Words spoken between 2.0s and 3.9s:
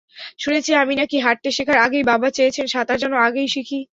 বাবা চেয়েছেন সাঁতার যেন আগেই শিখি।